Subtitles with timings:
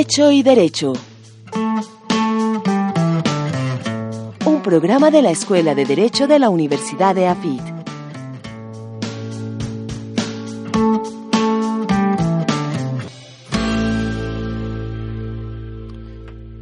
[0.00, 0.94] Hecho y Derecho.
[4.46, 7.60] Un programa de la Escuela de Derecho de la Universidad de AFIT.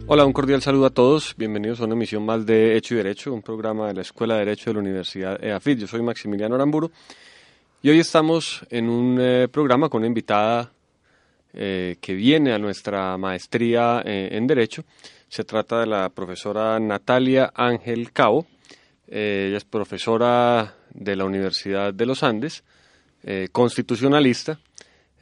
[0.09, 1.37] Hola, un cordial saludo a todos.
[1.37, 4.47] Bienvenidos a una emisión más de Hecho y Derecho, un programa de la Escuela de
[4.47, 5.79] Derecho de la Universidad EAFIT.
[5.79, 6.91] Yo soy Maximiliano Aramburo
[7.83, 10.73] y hoy estamos en un eh, programa con una invitada
[11.59, 14.85] eh, que viene a nuestra maestría eh, en Derecho.
[15.29, 18.47] Se trata de la profesora Natalia Ángel Cabo.
[19.07, 22.65] ella es profesora de la Universidad de los Andes,
[23.53, 24.59] constitucionalista,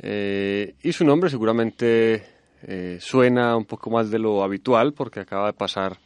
[0.00, 2.22] y su nombre seguramente
[2.62, 5.98] eh, suena un poco más de lo habitual porque acaba de pasar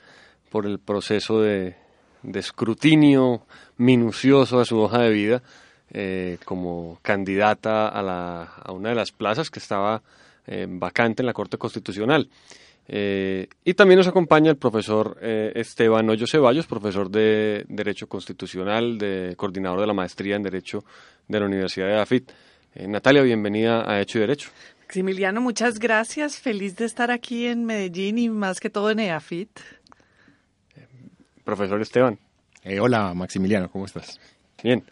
[0.51, 1.77] por el proceso de,
[2.34, 3.47] escrutinio
[3.78, 5.42] minucioso de su hoja de vida
[5.92, 10.02] eh, como candidata a, la, a, una de las plazas que estaba
[10.46, 12.28] eh, vacante en la Corte Constitucional.
[12.88, 19.80] y también nos acompaña el profesor Esteban Hoyo Ceballos, profesor de Derecho Constitucional, de coordinador
[19.80, 20.82] de la maestría en Derecho
[21.28, 22.32] de la Universidad de AFIT.
[22.88, 24.50] Natalia, bienvenida a Hecho y Derecho.
[24.91, 26.41] Maximiliano, muchas gracias.
[26.41, 29.60] Feliz de estar aquí en Medellín y más que todo en EAFIT.
[31.44, 32.19] Profesor Esteban.
[32.64, 34.19] Eh, hola, Maximiliano, ¿cómo estás?
[34.64, 34.82] Bien.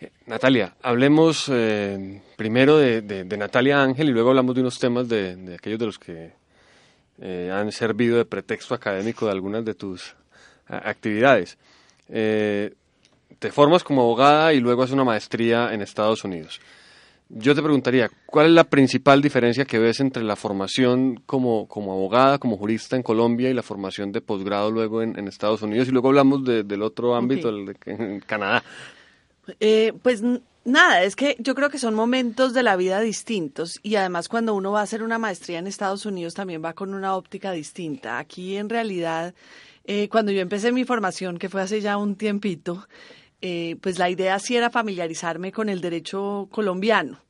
[0.00, 5.56] Eh, Natalia, hablemos eh, primero de, Natalia Ángel y luego hablamos de unos temas de,
[5.58, 6.32] aquellos de los que
[7.50, 10.14] han servido de pretexto académico de algunas de tus
[10.68, 11.56] actividades.
[12.06, 16.60] te formas como abogada y luego haces una maestría en Estados Unidos.
[17.28, 21.92] Yo te preguntaría, ¿cuál es la principal diferencia que ves entre la formación como, como
[21.92, 25.88] abogada, como jurista en Colombia y la formación de posgrado luego en, Estados Unidos?
[25.88, 28.62] Y luego hablamos del otro ámbito, el de en Canadá.
[29.60, 30.22] Eh, pues
[30.64, 34.54] nada, es que yo creo que son momentos de la vida distintos y además cuando
[34.54, 38.18] uno va a hacer una maestría en Estados Unidos también va con una óptica distinta.
[38.18, 39.34] Aquí en realidad,
[39.84, 42.88] eh, cuando yo empecé mi formación, que fue hace ya un tiempito,
[43.40, 47.20] eh, pues la idea sí era familiarizarme con el derecho colombiano.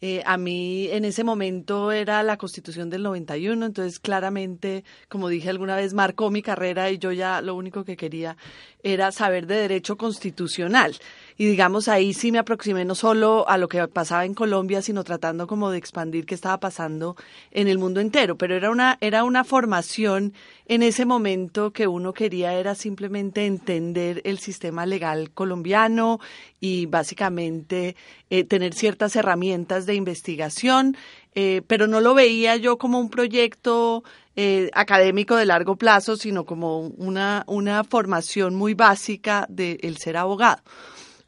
[0.00, 5.50] Eh, a mí en ese momento era la constitución del 91, entonces claramente, como dije
[5.50, 8.36] alguna vez, marcó mi carrera y yo ya lo único que quería
[8.84, 10.94] era saber de derecho constitucional.
[11.40, 15.04] Y digamos, ahí sí me aproximé no solo a lo que pasaba en Colombia, sino
[15.04, 17.14] tratando como de expandir qué estaba pasando
[17.52, 18.36] en el mundo entero.
[18.36, 20.34] Pero era una, era una formación
[20.66, 26.18] en ese momento que uno quería era simplemente entender el sistema legal colombiano
[26.58, 27.94] y básicamente
[28.30, 30.96] eh, tener ciertas herramientas de investigación,
[31.36, 34.02] eh, pero no lo veía yo como un proyecto
[34.34, 40.62] eh, académico de largo plazo, sino como una, una formación muy básica del ser abogado.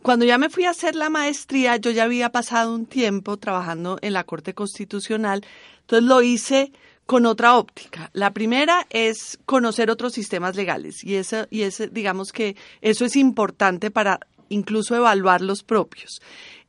[0.03, 3.99] Cuando ya me fui a hacer la maestría, yo ya había pasado un tiempo trabajando
[4.00, 5.44] en la Corte Constitucional,
[5.83, 6.72] entonces lo hice
[7.05, 8.09] con otra óptica.
[8.15, 13.15] La primera es conocer otros sistemas legales y eso, y ese, digamos que eso es
[13.16, 16.22] importante para incluso evaluar los propios.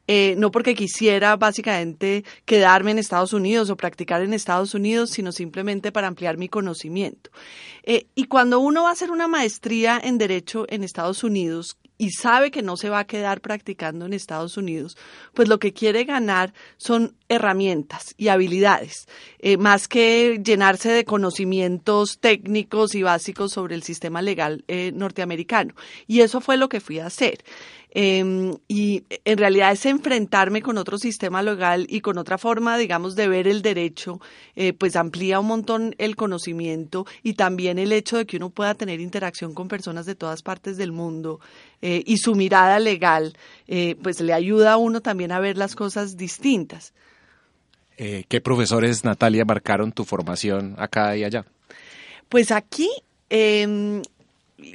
[0.07, 5.31] Eh, no porque quisiera básicamente quedarme en Estados Unidos o practicar en Estados Unidos, sino
[5.31, 7.29] simplemente para ampliar mi conocimiento.
[7.83, 12.09] Eh, y cuando uno va a hacer una maestría en Derecho en Estados Unidos, y
[12.09, 14.97] sabe que no se va a quedar practicando en Estados Unidos,
[15.35, 19.07] pues lo que quiere ganar son herramientas y habilidades,
[19.37, 25.75] eh, más que llenarse de conocimientos técnicos y básicos sobre el sistema legal eh, norteamericano.
[26.07, 27.43] Y eso fue lo que fui a hacer.
[27.93, 33.15] Em, y en realidad es enfrentarme con otro sistema legal y con otra forma, digamos,
[33.15, 34.21] de ver el derecho,
[34.55, 38.75] eh, pues amplía un montón el conocimiento y también el hecho de que uno pueda
[38.75, 41.41] tener interacción con personas de todas partes del mundo
[41.81, 43.33] eh, y su mirada legal,
[43.67, 46.93] eh, pues le ayuda a uno también a ver las cosas distintas.
[47.97, 51.45] ¿Qué profesores, Natalia, marcaron tu formación acá y allá?
[52.29, 52.89] Pues aquí
[53.29, 54.01] em,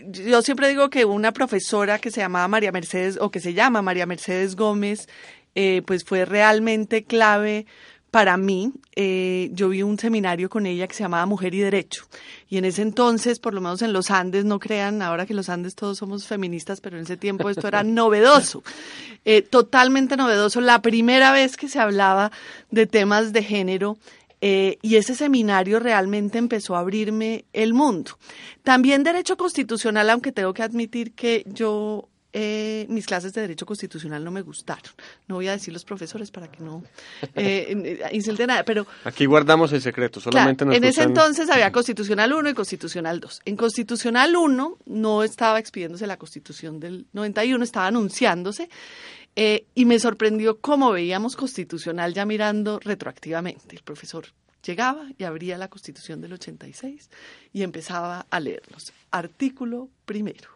[0.08, 3.82] yo siempre digo que una profesora que se llamaba María Mercedes o que se llama
[3.82, 5.08] María Mercedes Gómez,
[5.54, 7.66] eh, pues fue realmente clave
[8.10, 8.72] para mí.
[8.94, 12.04] Eh, yo vi un seminario con ella que se llamaba Mujer y Derecho.
[12.48, 15.48] Y en ese entonces, por lo menos en los Andes, no crean, ahora que los
[15.48, 18.62] Andes todos somos feministas, pero en ese tiempo esto era novedoso,
[19.24, 20.60] eh, totalmente novedoso.
[20.60, 22.32] La primera vez que se hablaba
[22.70, 23.98] de temas de género
[24.48, 28.12] eh, y ese seminario realmente empezó a abrirme el mundo.
[28.62, 34.22] También derecho constitucional, aunque tengo que admitir que yo eh, mis clases de derecho constitucional
[34.22, 34.92] no me gustaron.
[35.26, 36.84] No voy a decir los profesores para que no
[37.34, 38.86] eh, insulte nada, pero...
[39.02, 43.40] Aquí guardamos el secreto, solamente En ese entonces había constitucional 1 y constitucional 2.
[43.46, 48.68] En constitucional 1 no estaba expidiéndose la constitución del 91, estaba anunciándose
[49.36, 53.76] eh, y me sorprendió cómo veíamos constitucional ya mirando retroactivamente.
[53.76, 54.26] El profesor
[54.66, 57.08] Llegaba y abría la Constitución del 86
[57.52, 58.92] y empezaba a leerlos.
[59.12, 60.50] Artículo primero.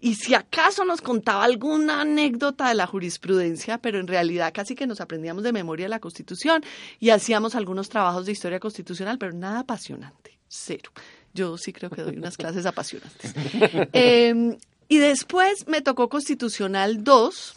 [0.00, 4.86] Y si acaso nos contaba alguna anécdota de la jurisprudencia, pero en realidad casi que
[4.86, 6.64] nos aprendíamos de memoria la Constitución
[6.98, 10.90] y hacíamos algunos trabajos de historia constitucional, pero nada apasionante, cero.
[11.34, 13.34] Yo sí creo que doy unas clases apasionantes.
[13.92, 14.56] Em,
[14.88, 17.56] y después me tocó Constitucional 2,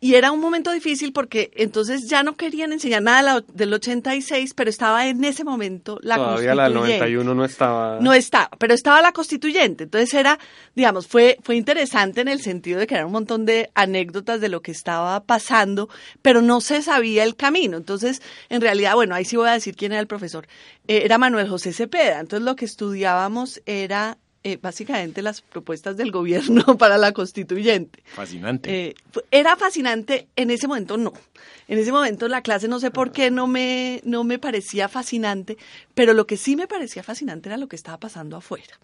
[0.00, 4.70] y era un momento difícil porque entonces ya no querían enseñar nada del 86, pero
[4.70, 7.98] estaba en ese momento la Todavía la del 91 no estaba.
[8.00, 9.84] No estaba, pero estaba la constituyente.
[9.84, 10.38] Entonces era,
[10.76, 14.48] digamos, fue, fue interesante en el sentido de que era un montón de anécdotas de
[14.48, 15.88] lo que estaba pasando,
[16.22, 17.76] pero no se sabía el camino.
[17.76, 20.46] Entonces, en realidad, bueno, ahí sí voy a decir quién era el profesor.
[20.86, 22.20] Eh, era Manuel José Cepeda.
[22.20, 28.02] Entonces lo que estudiábamos era eh, básicamente las propuestas del gobierno para la constituyente.
[28.06, 28.88] Fascinante.
[28.88, 28.94] Eh,
[29.30, 31.12] era fascinante, en ese momento no.
[31.66, 35.58] En ese momento la clase no sé por qué no me, no me parecía fascinante,
[35.94, 38.78] pero lo que sí me parecía fascinante era lo que estaba pasando afuera.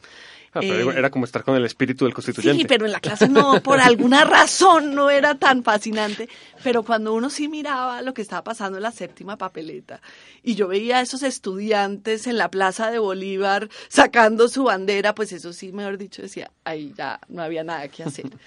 [0.55, 2.63] Ah, eh, era como estar con el espíritu del constituyente.
[2.63, 6.29] Sí, pero en la clase no, por alguna razón no era tan fascinante.
[6.63, 10.01] Pero cuando uno sí miraba lo que estaba pasando en la séptima papeleta
[10.43, 15.33] y yo veía a esos estudiantes en la plaza de Bolívar sacando su bandera, pues
[15.33, 18.31] eso sí, mejor dicho, decía, ahí ya no había nada que hacer.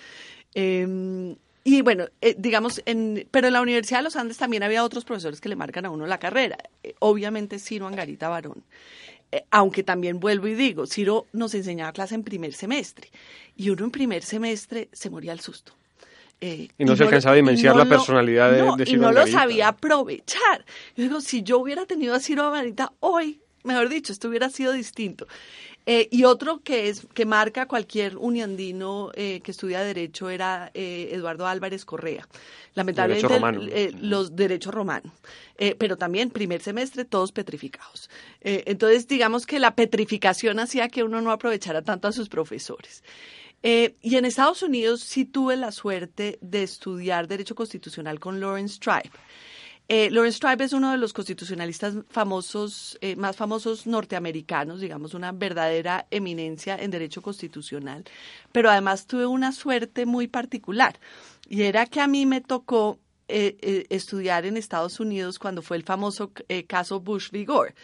[0.59, 4.83] Em, y bueno, eh, digamos, en, pero en la Universidad de los Andes también había
[4.83, 6.57] otros profesores que le marcan a uno la carrera.
[6.81, 8.63] Eh, obviamente, Ciro Angarita Barón.
[9.31, 13.09] Eh, aunque también vuelvo y digo, Ciro nos enseñaba clase en primer semestre
[13.55, 15.73] y uno en primer semestre se moría al susto.
[16.39, 19.25] Eh, y no se alcanzaba a dimensionar la personalidad de, no, Ciro Y no lo
[19.27, 20.65] sabía aprovechar.
[20.95, 24.71] Yo digo, si yo hubiera tenido a Ciro Amarita hoy, mejor dicho, esto hubiera sido
[24.71, 25.27] distinto.
[25.89, 31.11] Eh, y otro que es que marca cualquier uniandino eh, que estudia derecho era eh,
[31.13, 32.27] Eduardo Álvarez Correa.
[32.73, 35.11] Lamentablemente los derechos romanos,
[35.79, 38.07] pero también primer semestre todos petrificados.
[38.41, 43.03] entonces digamos que la petrificación hacía que uno no aprovechara tanto a sus profesores.
[43.63, 49.09] y en Estados Unidos sí tuve la suerte de estudiar derecho constitucional con Lawrence Tribe.
[49.89, 55.31] Eh, Lawrence Tribe es uno de los constitucionalistas famosos, eh, más famosos norteamericanos, digamos, una
[55.31, 58.03] verdadera eminencia en derecho constitucional.
[58.51, 60.99] Pero además tuve una suerte muy particular
[61.47, 62.99] y era que a mí me tocó
[63.29, 66.31] eh, estudiar en Estados Unidos cuando fue el famoso
[66.67, 67.43] caso Bush v.
[67.45, 67.75] Gore.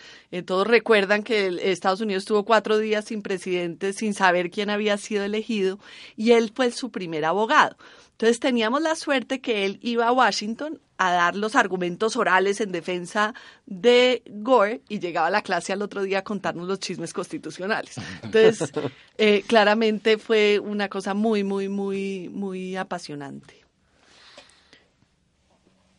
[0.45, 5.23] todos recuerdan que Estados Unidos tuvo cuatro días sin presidente, sin saber quién había sido
[5.23, 5.79] elegido,
[6.15, 7.75] y él fue su primer abogado.
[8.11, 12.71] Entonces teníamos la suerte que él iba a Washington a dar los argumentos orales en
[12.71, 13.33] defensa
[13.65, 17.95] de Gore y llegaba a la clase al otro día a contarnos los chismes constitucionales.
[18.23, 18.71] Entonces,
[19.17, 23.63] eh, claramente fue una cosa muy, muy, muy, muy apasionante.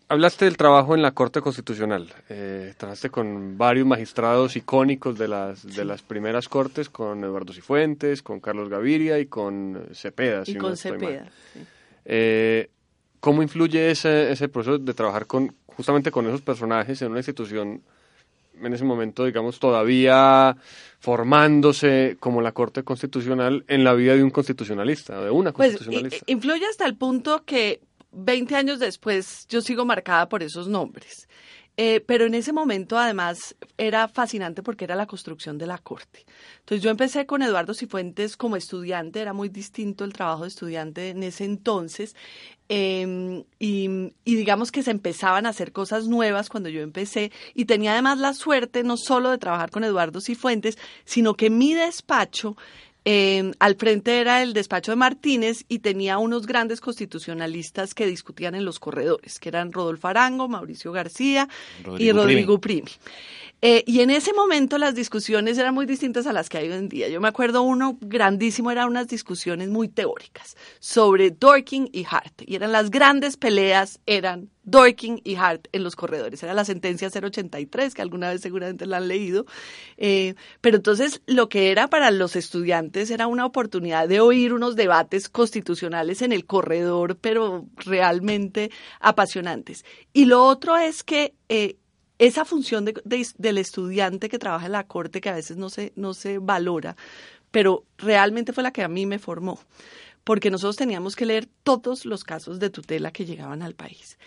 [0.06, 2.12] Hablaste del trabajo en la Corte Constitucional.
[2.28, 8.22] Eh, trabajaste con varios magistrados icónicos de las, de las primeras cortes, con Eduardo Cifuentes,
[8.22, 10.42] con Carlos Gaviria y con Cepeda.
[10.46, 11.26] Y con Cepeda.
[12.04, 12.68] Eh,
[13.24, 17.80] ¿Cómo influye ese, ese proceso de trabajar con justamente con esos personajes en una institución
[18.62, 20.58] en ese momento, digamos, todavía
[21.00, 26.18] formándose como la Corte Constitucional en la vida de un constitucionalista, de una pues, constitucionalista?
[26.18, 27.80] Pues, influye hasta el punto que
[28.12, 31.26] 20 años después yo sigo marcada por esos nombres.
[31.76, 36.24] Eh, pero en ese momento, además, era fascinante porque era la construcción de la corte.
[36.60, 41.08] Entonces, yo empecé con Eduardo Cifuentes como estudiante, era muy distinto el trabajo de estudiante
[41.08, 42.14] en ese entonces.
[42.68, 47.32] Em, y, y, digamos que se empezaban a hacer cosas nuevas cuando yo empecé.
[47.54, 51.74] Y tenía además la suerte no solo de trabajar con Eduardo Cifuentes, sino que mi
[51.74, 52.56] despacho
[53.06, 58.54] Em, al frente era el despacho de Martínez y tenía unos grandes constitucionalistas que discutían
[58.54, 61.48] en los corredores, que eran Rodolfo Arango, Mauricio García
[61.98, 62.90] y Rodrigo Primi.
[63.60, 66.76] Eh, y en ese momento las discusiones eran muy distintas a las que hay hoy
[66.76, 67.08] en día.
[67.08, 72.42] Yo me acuerdo uno grandísimo, eran unas discusiones muy teóricas sobre Dorking y Hart.
[72.46, 76.42] Y eran las grandes peleas, eran Dorking y Hart en los corredores.
[76.42, 79.46] Era la sentencia 083, que alguna vez seguramente la han leído.
[79.96, 84.76] Eh, pero entonces lo que era para los estudiantes era una oportunidad de oír unos
[84.76, 89.84] debates constitucionales en el corredor, pero realmente apasionantes.
[90.12, 91.76] Y lo otro es que eh,
[92.18, 96.14] esa función del estudiante que trabaja en la corte que a veces no se, no
[96.14, 96.96] se valora,
[97.50, 99.58] pero realmente fue la que a mí me formó,
[100.24, 104.18] porque nosotros teníamos que leer todos los casos de tutela que llegaban al país.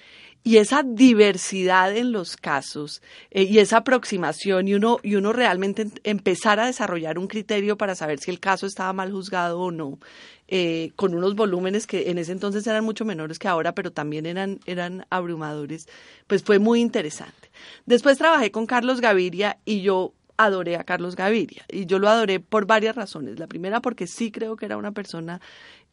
[0.43, 3.01] Y esa diversidad en los casos
[3.31, 7.95] eh, y esa aproximación y uno, y uno realmente empezar a desarrollar un criterio para
[7.95, 9.99] saber si el caso estaba mal juzgado o no,
[10.47, 14.25] eh, con unos volúmenes que en ese entonces eran mucho menores que ahora, pero también
[14.25, 15.89] eran, eran abrumadores,
[16.27, 17.51] pues fue muy interesante.
[17.85, 22.39] Después trabajé con Carlos Gaviria y yo adoré a Carlos Gaviria y yo lo adoré
[22.39, 23.39] por varias razones.
[23.39, 25.41] La primera porque sí creo que era una persona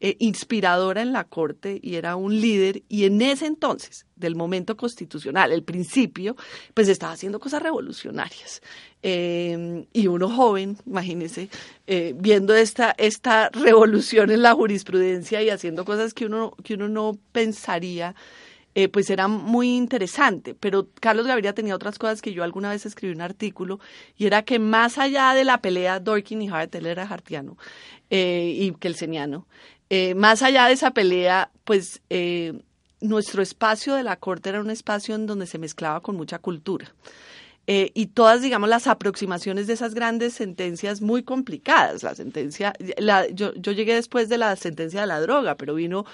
[0.01, 4.77] eh, inspiradora en la corte y era un líder y en ese entonces del momento
[4.77, 6.37] constitucional, el principio,
[6.75, 8.61] pues estaba haciendo cosas revolucionarias.
[9.03, 11.49] Eh, y uno joven, imagínese,
[11.87, 16.89] eh, viendo esta, esta revolución en la jurisprudencia y haciendo cosas que uno, que uno
[16.89, 18.15] no pensaría
[18.91, 20.57] pues era muy interesante.
[20.57, 23.79] Pero Carlos Gaviria tenía otras cosas que yo alguna vez escribí un artículo,
[24.17, 27.57] y era que más allá de la pelea Dorkin y Hart, era hartiano
[28.11, 29.47] y kelseniano,
[29.97, 32.53] eh, más allá de esa pelea, pues eh,
[33.01, 36.93] nuestro espacio de la corte era un espacio en donde se mezclaba con mucha cultura.
[37.69, 42.03] Eh, y todas, digamos, las aproximaciones de esas grandes sentencias muy complicadas.
[42.03, 46.05] La sentencia, la, yo, yo llegué después de la sentencia de la droga, pero vino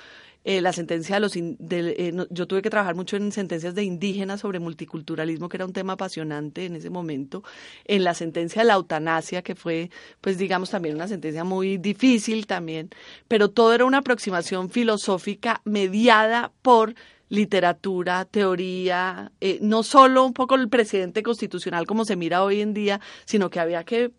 [0.45, 3.85] eh, la sentencia de los in- eh, yo tuve que trabajar mucho en sentencias de
[3.85, 7.43] indígenas sobre multiculturalismo que era un tema apasionante en ese momento.
[7.85, 12.47] En la sentencia de la eutanasia que fue pues digamos también una sentencia muy difícil
[12.47, 12.91] también.
[13.29, 16.95] Pero todo era una aproximación filosófica mediada por
[17.29, 22.75] literatura, teoría, eh, no solo un poco el presidente constitucional como se mira hoy en
[22.75, 24.11] día, sino que había que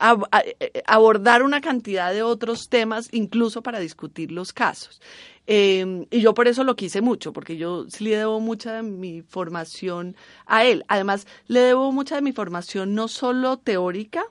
[0.00, 5.00] ab- eh, abordar una cantidad de otros temas, incluso para discutir los casos.
[5.46, 8.82] Eh, y yo por eso lo quise mucho, porque yo sí le debo mucha de
[8.82, 10.16] mi formación
[10.46, 10.84] a él.
[10.88, 14.24] Además, le debo mucha de mi formación no solo teórica,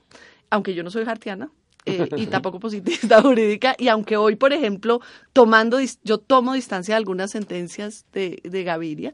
[0.49, 1.49] aunque yo no soy hartiana,
[1.85, 5.01] eh, y tampoco positivista jurídica, y aunque hoy, por ejemplo,
[5.33, 9.13] tomando, yo tomo distancia de algunas sentencias de, de Gaviria,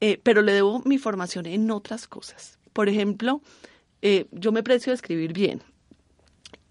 [0.00, 2.58] eh, pero le debo mi formación en otras cosas.
[2.72, 3.40] Por ejemplo,
[4.02, 5.62] eh, yo me precio de escribir bien,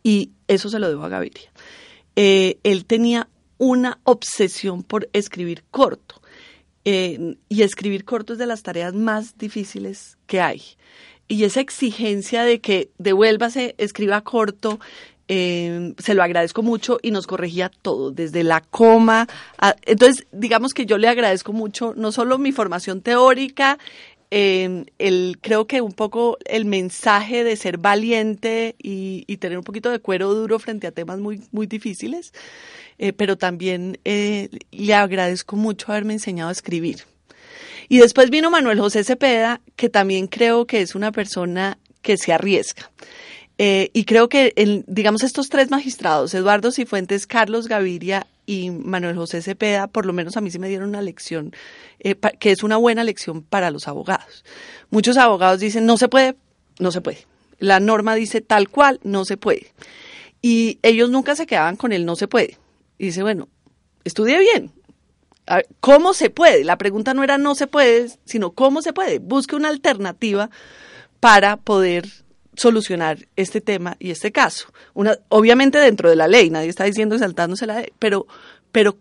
[0.03, 1.51] y eso se lo debo a Gaviria.
[2.15, 6.21] Eh, él tenía una obsesión por escribir corto.
[6.85, 10.61] Eh, y escribir corto es de las tareas más difíciles que hay.
[11.29, 14.81] Y esa exigencia de que devuélvase, escriba corto,
[15.29, 19.27] eh, se lo agradezco mucho y nos corregía todo, desde la coma.
[19.85, 23.79] entonces, digamos que yo le agradezco mucho no solo mi formación teórica,
[24.35, 29.91] eh, el, creo que un poco el mensaje de ser valiente y, tener un poquito
[29.91, 32.33] de cuero duro frente a temas muy, muy difíciles,
[32.97, 37.03] eh, pero también eh, le agradezco mucho haberme enseñado a escribir.
[37.89, 42.33] Y después vino Manuel José Cepeda, que también creo que es una persona que se
[42.33, 42.89] arriesga.
[43.59, 44.51] Eh, y creo que,
[44.87, 50.37] digamos, estos tres magistrados, Eduardo Cifuentes, Carlos Gaviria y Manuel José Cepeda, por lo menos
[50.37, 51.53] a mí sí me dieron una lección,
[51.99, 54.43] eh, que es una buena lección para los abogados.
[54.89, 56.35] Muchos abogados dicen, no se puede,
[56.79, 57.25] no se puede.
[57.59, 59.73] La norma dice tal cual, no se puede.
[60.41, 62.57] Y ellos nunca se quedaban con el no se puede.
[62.97, 63.47] Y dice, bueno,
[64.03, 64.71] estudie bien,
[65.79, 66.63] ¿Cómo se puede?
[66.63, 69.19] La pregunta no era no se puede, sino cómo se puede.
[69.19, 70.49] Busque una alternativa
[71.19, 72.22] para poder
[72.55, 74.67] solucionar este tema y este caso.
[74.93, 78.27] Una, obviamente dentro de la ley, nadie está diciendo saltándose la ley, pero,
[78.71, 78.97] pero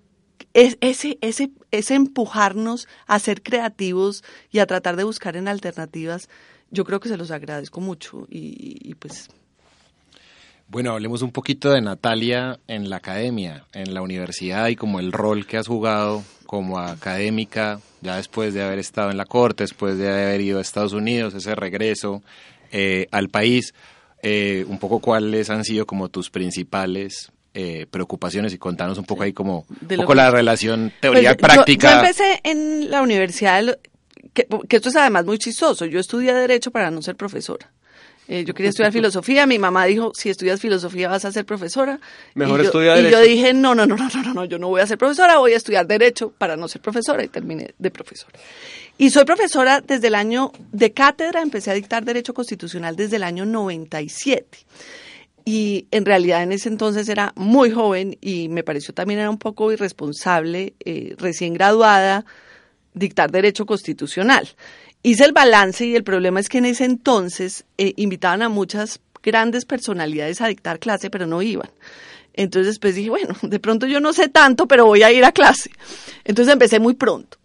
[0.55, 6.29] es, ese, ese, ese empujarnos a ser creativos y a tratar de buscar en alternativas,
[6.71, 9.29] yo creo que se los agradezco mucho y, y pues
[10.69, 15.13] Bueno, hablemos un poquito de Natalia en la academia, en la universidad y como el
[15.13, 19.97] rol que has jugado como académica, ya después de haber estado en la corte, después
[19.97, 22.23] de haber ido a Estados Unidos, ese regreso
[22.73, 23.73] eh, al país,
[24.23, 29.23] eh, un poco cuáles han sido como tus principales eh, preocupaciones y contanos un poco
[29.25, 31.91] ahí como un poco que- la relación teoría Pues, yo- práctica.
[31.93, 33.79] Yo, empecé en la universidad,
[34.33, 35.85] que, que esto es además muy chistoso.
[35.85, 37.71] Yo estudié Derecho para no ser profesora.
[38.33, 39.47] Eh, yo quería estudiar filosofía.
[39.47, 42.01] Mi mamá dijo, si estudias filosofía vas a ser profesora.
[42.35, 44.59] Mejor y yo, estudia Y yo dije, no, no, no, no, no, no, no, yo
[44.59, 47.23] no voy a ser profesora, voy a estudiar Derecho para no ser profesora.
[47.23, 48.33] Y terminé de profesora.
[48.97, 53.23] Y soy profesora desde el año de cátedra, empecé a dictar Derecho Constitucional desde el
[53.23, 54.47] año 97
[55.45, 59.39] y en realidad en ese entonces era muy joven y me pareció también era un
[59.39, 62.25] poco irresponsable, eh, recién graduada,
[62.95, 64.49] dictar derecho constitucional.
[65.03, 69.01] Hice el balance y el problema es que en ese entonces eh, invitaban a muchas
[69.23, 71.71] grandes personalidades a dictar clase, pero no iban.
[72.35, 75.33] Entonces después dije, bueno, de pronto yo no sé tanto, pero voy a ir a
[75.33, 75.71] clase.
[76.25, 77.39] Entonces empecé muy pronto.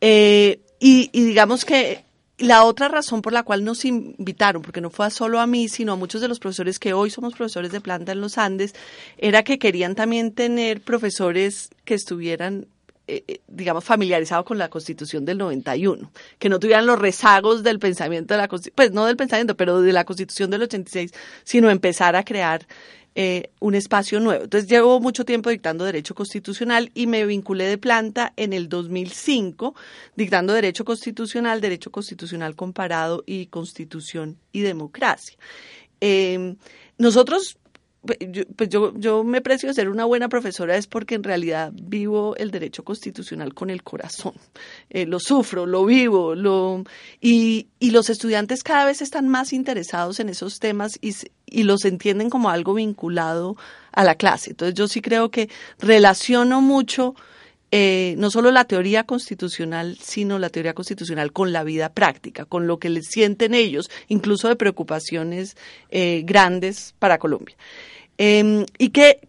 [0.00, 2.04] Eh, y, y digamos que
[2.38, 5.92] la otra razón por la cual nos invitaron, porque no fue solo a mí, sino
[5.92, 8.74] a muchos de los profesores que hoy somos profesores de planta en los Andes,
[9.18, 12.66] era que querían también tener profesores que estuvieran
[13.06, 17.78] eh, eh, digamos, familiarizado con la Constitución del 91, que no tuvieran los rezagos del
[17.78, 21.12] pensamiento de la Constitución, pues no del pensamiento, pero de la Constitución del 86,
[21.44, 22.66] sino empezar a crear
[23.16, 24.44] eh, un espacio nuevo.
[24.44, 29.74] Entonces llevo mucho tiempo dictando Derecho Constitucional y me vinculé de planta en el 2005
[30.16, 35.36] dictando Derecho Constitucional, Derecho Constitucional Comparado y Constitución y Democracia.
[36.00, 36.56] Eh,
[36.98, 37.58] nosotros
[38.04, 42.36] pues yo, yo me precio de ser una buena profesora es porque en realidad vivo
[42.36, 44.34] el derecho constitucional con el corazón.
[44.90, 46.84] Eh, lo sufro, lo vivo, lo
[47.20, 51.14] y, y, los estudiantes cada vez están más interesados en esos temas y,
[51.46, 53.56] y los entienden como algo vinculado
[53.92, 54.50] a la clase.
[54.50, 57.14] Entonces yo sí creo que relaciono mucho
[57.76, 62.68] eh, no solo la teoría constitucional, sino la teoría constitucional con la vida práctica, con
[62.68, 65.56] lo que les sienten ellos, incluso de preocupaciones
[65.90, 67.56] eh, grandes para Colombia.
[68.18, 69.20] Eh, y que,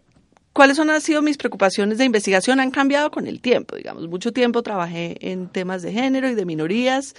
[0.54, 2.60] ¿cuáles han sido mis preocupaciones de investigación?
[2.60, 4.08] Han cambiado con el tiempo, digamos.
[4.08, 7.16] Mucho tiempo trabajé en temas de género y de minorías,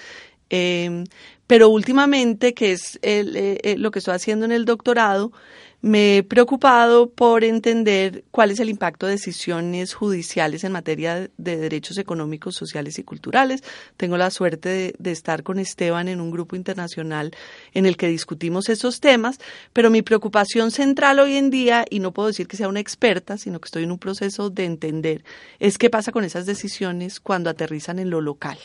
[0.50, 1.04] em,
[1.46, 5.32] pero últimamente, que es eh, eh, lo que estoy haciendo en el doctorado,
[5.82, 11.56] me he preocupado por entender cuál es el impacto de decisiones judiciales en materia de
[11.56, 13.62] derechos económicos, sociales y culturales.
[13.96, 17.30] Tengo la suerte de, estar con Esteban en un grupo internacional
[17.72, 19.38] en el que discutimos esos temas,
[19.72, 23.38] pero mi preocupación central hoy en día, y no puedo decir que sea una experta,
[23.38, 25.24] sino que estoy en un proceso de entender,
[25.60, 28.58] es qué pasa con esas decisiones cuando aterrizan en lo local.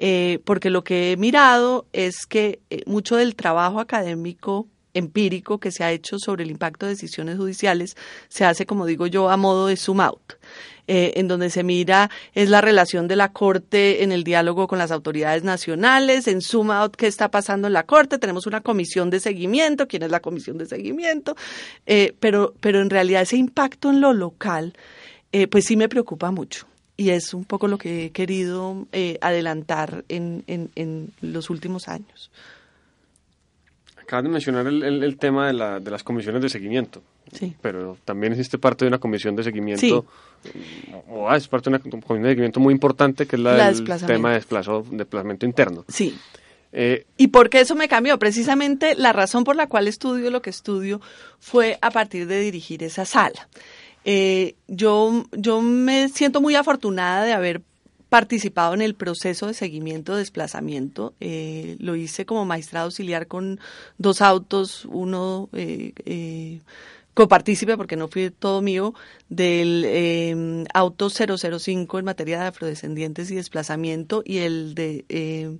[0.00, 5.70] Eh, porque lo que he mirado es que eh, mucho del trabajo académico empírico que
[5.70, 7.96] se ha hecho sobre el impacto de decisiones judiciales
[8.28, 10.34] se hace, como digo yo, a modo de zoom out.
[10.90, 14.78] Eh, en donde se mira es la relación de la Corte en el diálogo con
[14.78, 19.10] las autoridades nacionales, en zoom out qué está pasando en la Corte, tenemos una comisión
[19.10, 21.36] de seguimiento, quién es la comisión de seguimiento,
[21.84, 24.72] eh, pero, pero en realidad ese impacto en lo local,
[25.50, 26.66] pues sí me preocupa mucho.
[26.98, 28.86] Y es un poco lo que he querido
[29.20, 32.30] adelantar en, en, en los últimos años.
[33.96, 37.02] Acabas de mencionar el, tema de, la, de, las comisiones de seguimiento.
[37.32, 37.54] Sí.
[37.62, 40.06] Pero también existe parte de una comisión de seguimiento,
[41.08, 44.30] o es parte de una comisión de seguimiento muy importante, que es la, del tema
[44.30, 45.84] de desplazamiento interno.
[45.88, 46.18] Sí.
[46.72, 48.18] Eh, ¿Y por qué eso me cambió?
[48.18, 51.00] Precisamente la razón por la cual estudio lo que estudio
[51.38, 53.48] fue a partir de dirigir esa sala.
[54.10, 57.60] Eh, yo, yo me siento muy afortunada de haber
[58.08, 61.12] participado en el proceso de seguimiento de desplazamiento.
[61.20, 63.60] Eh, lo hice como magistrado auxiliar con
[63.98, 66.60] dos autos, uno eh, eh,
[67.12, 68.94] copartícipe, porque no fui todo mío,
[69.28, 75.58] del eh, auto 005 en materia de afrodescendientes y desplazamiento y el de eh,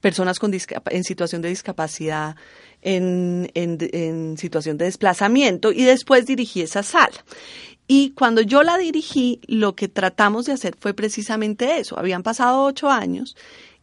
[0.00, 2.36] personas con en situación de discapacidad
[2.80, 7.22] en, en situación de desplazamiento y después dirigí esa sala.
[7.94, 11.98] Y cuando yo la dirigí, lo que tratamos de hacer fue precisamente eso.
[11.98, 13.36] Habían pasado ocho años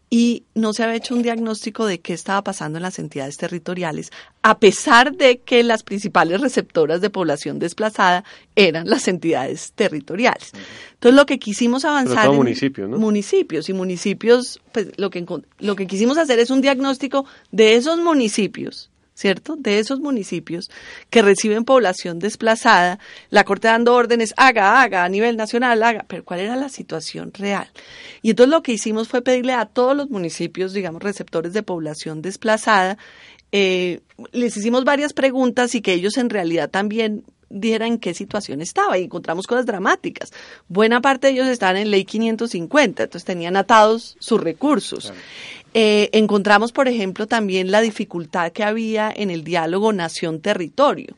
[0.09, 4.09] y no se había hecho un diagnóstico de qué estaba pasando en las entidades territoriales,
[4.41, 8.23] a pesar de que las principales receptoras de población desplazada
[8.55, 10.53] eran las entidades territoriales.
[10.93, 12.97] Entonces lo que quisimos avanzar en municipios, ¿no?
[12.97, 15.23] municipios y municipios, pues lo que
[15.59, 18.88] lo que quisimos hacer es un diagnóstico de esos municipios
[19.19, 19.57] ¿cierto?
[19.57, 20.71] De esos municipios
[21.09, 26.23] que reciben población desplazada, la Corte dando órdenes, haga, haga, a nivel nacional, haga, pero
[26.23, 27.69] ¿cuál era la situación real?
[28.21, 32.21] Y entonces lo que hicimos fue pedirle a todos los municipios, digamos, receptores de población
[32.21, 32.97] desplazada,
[33.51, 33.99] eh,
[34.31, 38.97] les hicimos varias preguntas y que ellos en realidad también dieran en qué situación estaba
[38.97, 40.31] y encontramos cosas dramáticas.
[40.67, 45.11] Buena parte de ellos estaban en ley 550, entonces tenían atados sus recursos.
[45.73, 51.15] Eh, encontramos, por ejemplo, también la dificultad que había en el diálogo nación-territorio,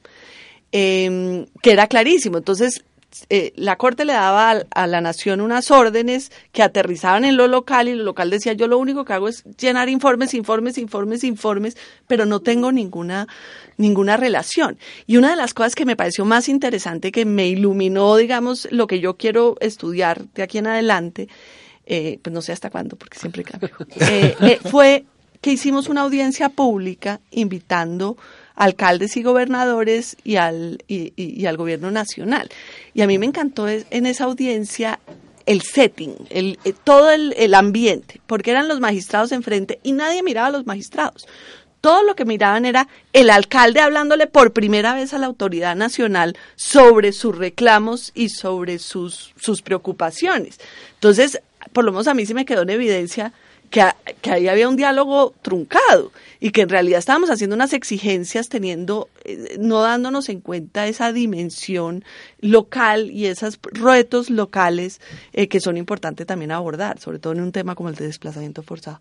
[0.72, 2.38] em, que era clarísimo.
[2.38, 2.84] Entonces,
[3.30, 7.88] eh, la Corte le daba a, la nación unas órdenes que aterrizaban en lo local
[7.88, 11.78] y lo local decía yo lo único que hago es llenar informes, informes, informes, informes,
[12.08, 13.28] pero no tengo ninguna,
[13.78, 14.78] ninguna relación.
[15.08, 18.88] Y una de las cosas que me pareció más interesante, que me iluminó, digamos, lo
[18.88, 21.28] que yo quiero estudiar de aquí en adelante,
[21.94, 25.04] eh, pues no sé hasta cuándo, porque siempre cambio, eh, eh, fue
[25.42, 28.16] que hicimos una audiencia pública invitando
[28.56, 32.50] alcaldes y gobernadores y al, y, al gobierno nacional.
[32.94, 35.02] Y a mí me encantó en esa audiencia
[35.46, 40.48] el setting, el, todo el, el, ambiente, porque eran los magistrados enfrente y nadie miraba
[40.48, 41.28] a los magistrados.
[41.82, 46.38] Todo lo que miraban era el alcalde hablándole por primera vez a la autoridad nacional
[46.56, 50.60] sobre sus reclamos y sobre sus, sus preocupaciones.
[50.94, 51.42] Entonces,
[51.74, 53.34] por lo menos a mí sí me quedó en evidencia
[53.70, 53.84] que,
[54.22, 59.08] que, ahí había un diálogo truncado y que en realidad estábamos haciendo unas exigencias teniendo,
[59.24, 62.04] eh, no dándonos en cuenta esa dimensión
[62.42, 65.00] local y esos retos locales
[65.34, 68.62] eh, que son importantes también abordar, sobre todo en un tema como el de desplazamiento
[68.62, 69.00] forzado.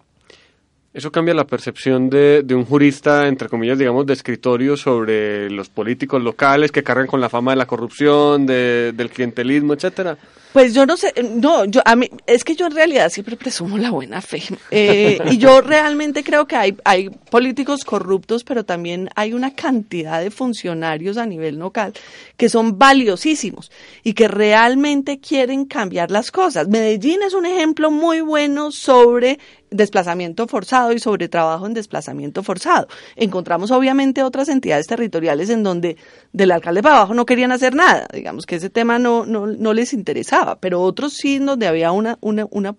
[0.92, 5.68] Eso cambia la percepción de, de, un jurista, entre comillas, digamos, de escritorio sobre los
[5.68, 10.18] políticos locales que cargan con la fama de la corrupción, de, del clientelismo, etcétera.
[10.52, 13.78] Pues yo no sé, no, yo a mí es que yo en realidad siempre presumo
[13.78, 19.10] la buena fe eh, y yo realmente creo que hay hay políticos corruptos, pero también
[19.14, 21.92] hay una cantidad de funcionarios a nivel local
[22.36, 23.70] que son valiosísimos
[24.02, 26.68] y que realmente quieren cambiar las cosas.
[26.68, 29.38] Medellín es un ejemplo muy bueno sobre
[29.70, 32.88] desplazamiento forzado y sobre trabajo en desplazamiento forzado.
[33.16, 35.96] Encontramos obviamente otras entidades territoriales en donde
[36.32, 39.72] del alcalde para abajo no querían hacer nada, digamos que ese tema no, no, no
[39.72, 42.76] les interesaba, pero otros sí donde había una, una, una,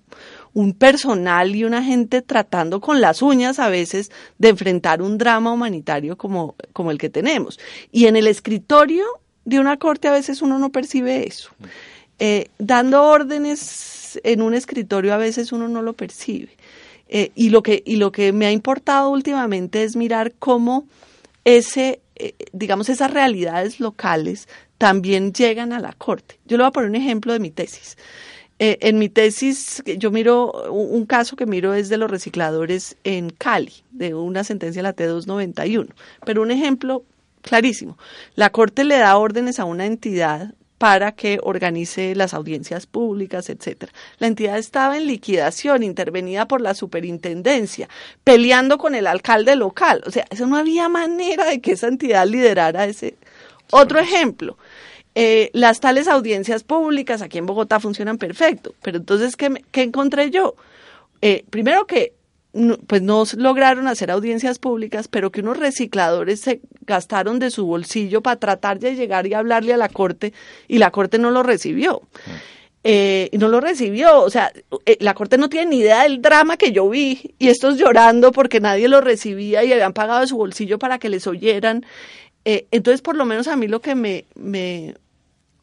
[0.53, 5.51] un personal y una gente tratando con las uñas a veces de enfrentar un drama
[5.51, 7.59] humanitario como, como el que tenemos.
[7.91, 9.05] Y en el escritorio
[9.45, 11.51] de una corte a veces uno no percibe eso.
[12.19, 16.51] Eh, dando órdenes en un escritorio a veces uno no lo percibe.
[17.13, 20.87] Eh, y, lo que, y lo que me ha importado últimamente es mirar cómo
[21.43, 24.47] ese, eh, digamos, esas realidades locales
[24.77, 26.39] también llegan a la corte.
[26.45, 27.97] Yo le voy a poner un ejemplo de mi tesis.
[28.59, 33.29] Eh, en mi tesis, yo miro, un, caso que miro es de los recicladores en
[33.29, 35.89] Cali, de una sentencia de la T291.
[36.25, 37.03] Pero un ejemplo
[37.41, 37.97] clarísimo.
[38.35, 43.93] La Corte le da órdenes a una entidad para que organice las audiencias públicas, etcétera.
[44.17, 47.87] La entidad estaba en liquidación, intervenida por la superintendencia,
[48.23, 50.01] peleando con el alcalde local.
[50.07, 53.13] O sea, eso no había manera de que esa entidad liderara ese.
[53.69, 54.57] Otro ejemplo.
[55.13, 60.31] Eh, las tales audiencias públicas aquí en Bogotá funcionan perfecto, pero entonces, ¿qué, qué encontré
[60.31, 60.55] yo?
[61.21, 62.13] Eh, primero que
[62.87, 68.21] pues no lograron hacer audiencias públicas, pero que unos recicladores se gastaron de su bolsillo
[68.21, 70.33] para tratar de llegar y hablarle a la corte
[70.67, 72.01] y la corte no lo recibió.
[72.83, 74.51] Eh, no lo recibió, o sea,
[74.87, 78.31] eh, la corte no tiene ni idea del drama que yo vi y estos llorando
[78.31, 81.85] porque nadie lo recibía y habían pagado de su bolsillo para que les oyeran.
[82.43, 84.95] Eh, entonces, por lo menos a mí lo que me, me,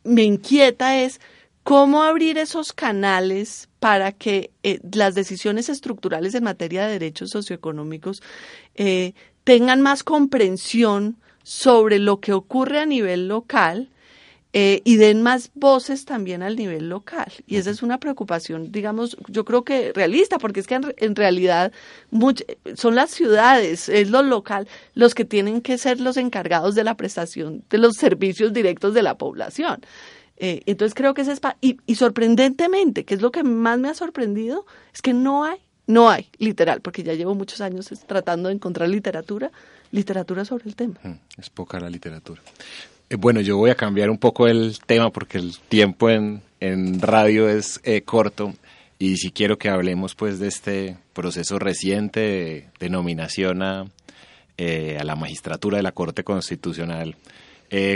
[0.04, 1.20] me inquieta es
[1.68, 8.22] cómo abrir esos canales para que eh, las decisiones estructurales en materia de derechos socioeconómicos
[8.74, 9.12] eh,
[9.44, 13.90] tengan más comprensión sobre lo que ocurre a nivel local
[14.54, 17.30] eh, y den más voces también al nivel local.
[17.46, 21.70] Y esa es una preocupación, digamos, yo creo que realista, porque es que en, realidad
[22.76, 26.96] son las ciudades, es lo local, los que tienen que ser los encargados de la
[26.96, 29.82] prestación de los servicios directos de la población.
[30.40, 31.40] Eh, entonces creo que ese es...
[31.60, 35.58] Y, y sorprendentemente, que es lo que más me ha sorprendido, es que no hay,
[35.86, 39.50] no hay, literal, porque ya llevo muchos años tratando de encontrar literatura,
[39.90, 40.94] literatura sobre el tema.
[41.02, 42.40] Mm, es poca la literatura.
[43.10, 47.00] Eh, bueno, yo voy a cambiar un poco el tema porque el tiempo en, en
[47.00, 48.54] radio es eh, corto
[49.00, 55.04] y si quiero que hablemos pues de este proceso reciente de, de nominación a, a
[55.04, 57.16] la magistratura de la Corte Constitucional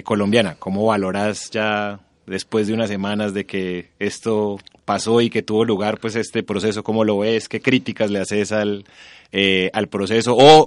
[0.05, 0.55] colombiana.
[0.59, 5.98] ¿Cómo valoras ya después de unas semanas de que esto pasó y que tuvo lugar
[5.98, 7.48] pues este proceso, ¿cómo lo ves?
[7.48, 8.85] ¿Qué críticas le haces al,
[9.32, 10.37] eh, al proceso?
[10.37, 10.66] O,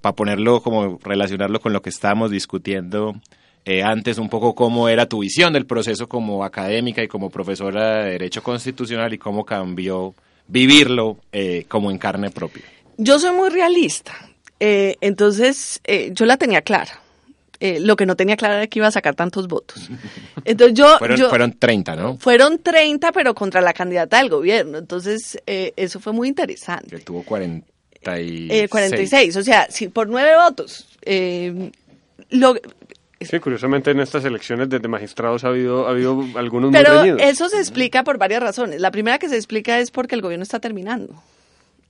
[0.00, 3.14] para ponerlo como relacionarlo con lo que estábamos discutiendo
[3.64, 8.04] eh, antes, un poco cómo era tu visión del proceso como académica y como profesora
[8.04, 10.14] de Derecho Constitucional y cómo cambió
[10.48, 12.64] vivirlo eh, como en carne propia.
[12.98, 14.12] Yo soy muy realista,
[14.58, 15.80] entonces
[16.12, 17.01] yo la tenía clara
[17.64, 19.88] eh, lo que no tenía claro era que iba a sacar tantos votos.
[20.44, 22.16] Entonces yo fueron, fueron 30, ¿no?
[22.16, 24.78] Fueron 30, pero contra la candidata del gobierno.
[24.78, 26.96] Entonces eh, eso fue muy interesante.
[26.96, 28.50] Que tuvo 46.
[28.50, 30.88] Eh, 46, o sea, si por nueve votos.
[31.02, 31.70] Eh,
[32.30, 32.56] lo,
[33.20, 37.58] Sí, curiosamente en estas elecciones de, magistrados ha habido, ha habido algunos Pero eso se
[37.58, 38.80] explica por varias razones.
[38.80, 41.22] La primera que se explica es porque el gobierno está terminando.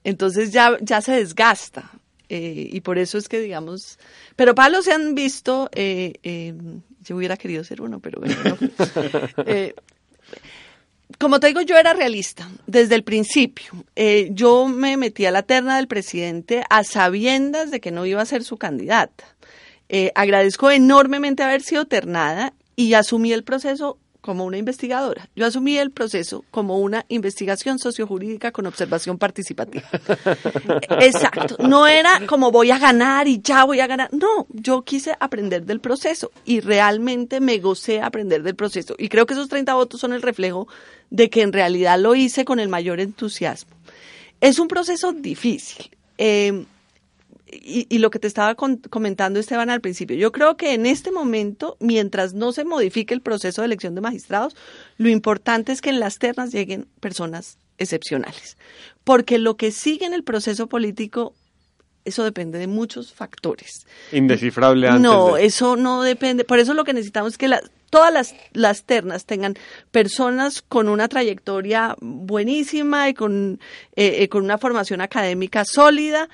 [0.04, 1.90] Entonces ya, ya se desgasta.
[2.34, 3.98] Eh, y por eso es que, digamos,
[4.36, 6.54] pero palos se han visto, eh, eh,
[7.02, 8.56] yo hubiera querido ser uno, pero bueno,
[11.18, 13.84] como te digo, yo era realista desde el principio.
[14.30, 18.26] yo me metí a la terna del presidente a sabiendas de que no iba a
[18.26, 19.36] ser su candidata.
[20.14, 25.28] agradezco enormemente haber sido ternada y asumí el proceso como una investigadora.
[25.36, 29.84] Yo asumí el proceso como una investigación sociojurídica con observación participativa.
[31.00, 31.56] Exacto.
[31.58, 34.08] No era como voy a ganar y ya voy a ganar.
[34.12, 38.94] No, yo quise aprender del proceso y realmente me gocé aprender del proceso.
[38.96, 40.68] Y creo que esos 30 votos son el reflejo
[41.10, 43.72] de que en realidad lo hice con el mayor entusiasmo.
[44.40, 45.90] Es un proceso difícil.
[46.16, 46.64] Eh,
[47.52, 51.76] y, lo que te estaba comentando Esteban al principio, yo creo que en este momento,
[51.80, 54.56] mientras no se modifique el proceso de elección de magistrados,
[54.96, 58.56] lo importante es que en las ternas lleguen personas excepcionales.
[59.04, 61.34] Porque lo que sigue en el proceso político,
[62.04, 63.86] eso depende de muchos factores.
[64.12, 65.02] Indescifrable antes.
[65.02, 66.44] No, de- eso no depende.
[66.44, 69.54] Por eso lo que necesitamos es que la- todas las, las ternas tengan
[69.90, 73.60] personas con una trayectoria buenísima y con,
[73.96, 76.28] eh, eh, con una formación académica sólida,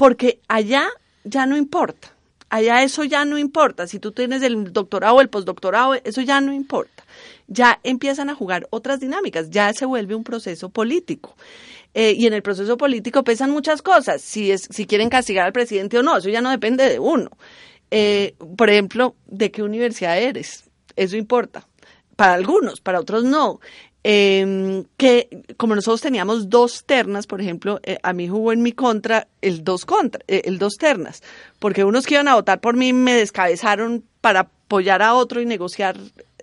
[0.00, 0.88] porque allá
[1.24, 2.16] ya no importa.
[2.48, 3.86] Allá eso ya no importa.
[3.86, 7.04] Si tú tienes el doctorado o el postdoctorado, eso ya no importa.
[7.48, 11.36] Ya empiezan a jugar otras dinámicas, ya se vuelve un proceso político.
[11.92, 15.52] Eh, y en el proceso político pesan muchas cosas, si, es, si quieren castigar al
[15.52, 17.28] presidente o no, eso ya no depende de uno.
[17.90, 20.64] Eh, por ejemplo, ¿de qué universidad eres?
[20.96, 21.68] Eso importa.
[22.16, 23.60] Para algunos, para otros no.
[24.02, 28.72] Eh, que como nosotros teníamos dos ternas, por ejemplo, eh, a mí jugó en mi
[28.72, 31.22] contra el dos contra, eh, el dos ternas,
[31.58, 35.46] porque unos que iban a votar por mí me descabezaron para apoyar a otro y
[35.46, 35.98] negociar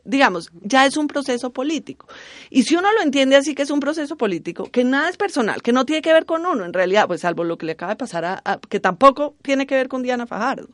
[0.10, 2.08] digamos, ya es un proceso político.
[2.50, 5.62] Y si uno lo entiende así que es un proceso político, que nada es personal,
[5.62, 7.92] que no tiene que ver con uno, en realidad, pues salvo lo que le acaba
[7.92, 10.70] de pasar a, a- que tampoco tiene que ver con Diana Fajardo.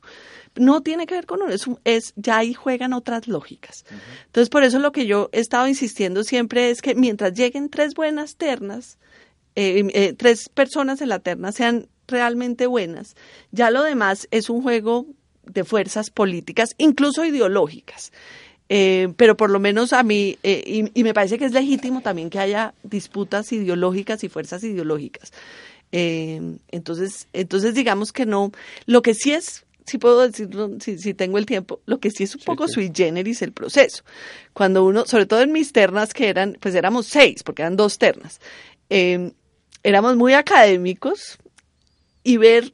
[0.56, 3.86] No tiene que ver con uno, es, ya ahí juegan otras lógicas.
[4.26, 7.96] Entonces, por eso lo que yo he estado insistiendo siempre es que mientras lleguen tres
[7.96, 8.98] buenas ternas,
[9.56, 13.16] eh, eh, tres personas en la terna sean realmente buenas,
[13.52, 15.06] ya lo demás es un juego
[15.46, 18.12] de fuerzas políticas, incluso ideológicas.
[18.70, 22.39] Eh, pero por lo menos a mí, y, me parece que es legítimo también que
[22.39, 25.32] haya disputas ideológicas y fuerzas ideológicas.
[25.92, 28.52] Entonces, entonces digamos que no,
[28.88, 32.24] lo que sí es, si puedo decirlo, si, si tengo el tiempo, lo que sí
[32.24, 34.04] es un poco sui generis el proceso.
[34.54, 37.98] Cuando uno, sobre todo en mis ternas que eran, pues éramos seis, porque eran dos
[37.98, 38.39] ternas,
[38.89, 39.32] eh,
[39.84, 41.38] éramos muy académicos
[42.24, 42.74] y ver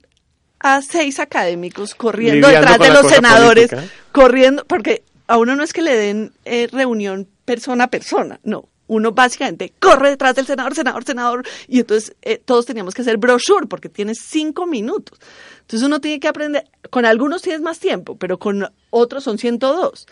[0.60, 3.93] a seis académicos corriendo Lidiando detrás de los senadores, política.
[4.12, 8.67] corriendo, porque a uno no es que le den eh, reunión persona a persona, no.
[8.89, 13.15] Uno básicamente corre detrás del senador, senador, senador, y entonces eh, todos teníamos que hacer
[13.15, 15.17] brochure porque tienes cinco minutos.
[15.62, 20.06] Entonces uno tiene que aprender, con algunos tienes más tiempo, pero con otros son 102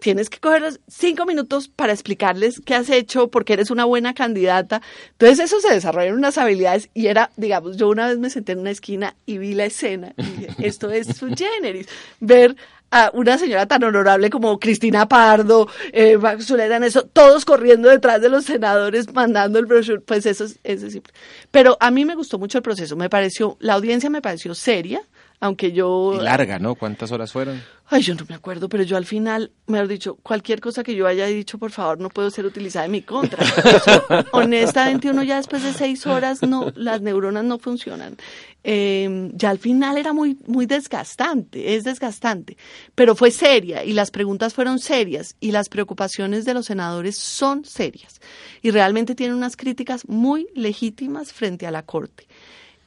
[0.00, 4.14] tienes que coger los cinco minutos para explicarles qué has hecho, porque eres una buena
[4.14, 4.82] candidata.
[5.12, 8.60] Entonces eso se desarrollaron unas habilidades y era, digamos, yo una vez me senté en
[8.60, 11.86] una esquina y vi la escena y dije, esto es su generis,
[12.18, 12.56] ver
[12.90, 18.28] a una señora tan honorable como Cristina Pardo, eh, Max eso, todos corriendo detrás de
[18.28, 21.12] los senadores mandando el brochure, pues eso es, eso es simple.
[21.50, 25.02] Pero a mí me gustó mucho el proceso, me pareció, la audiencia me pareció seria,
[25.40, 26.12] aunque yo...
[26.14, 26.74] Y larga, ¿no?
[26.74, 27.62] ¿Cuántas horas fueron?
[27.92, 30.94] Ay, yo no me acuerdo, pero yo al final, me has dicho, cualquier cosa que
[30.94, 33.44] yo haya dicho, por favor, no puedo ser utilizada en mi contra.
[34.32, 38.16] Honestamente, uno ya después de seis horas, no, las neuronas no funcionan.
[38.62, 42.58] Eh, ya al final era muy, muy desgastante, es desgastante,
[42.94, 47.64] pero fue seria y las preguntas fueron serias y las preocupaciones de los senadores son
[47.64, 48.20] serias
[48.60, 52.28] y realmente tienen unas críticas muy legítimas frente a la Corte.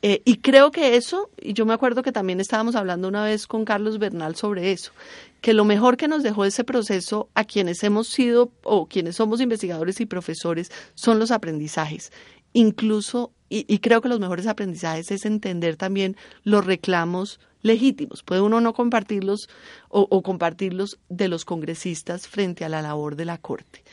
[0.05, 3.47] Eh, y creo que eso, y yo me acuerdo que también estábamos hablando una vez
[3.47, 4.91] con Carlos Bernal sobre eso,
[5.39, 9.39] que lo mejor que nos dejó ese proceso a quienes hemos sido o quienes somos
[9.39, 12.11] investigadores y profesores son los aprendizajes.
[12.51, 18.23] Incluso, y, y creo que los mejores aprendizajes es entender también los reclamos legítimos.
[18.23, 19.47] Puede uno no compartirlos
[19.87, 23.83] o, o compartirlos de los congresistas frente a la labor de la Corte.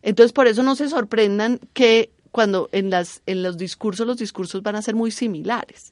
[0.00, 4.62] Entonces, por eso no se sorprendan que cuando en, las, en los discursos, los discursos
[4.62, 5.90] van a ser muy similares.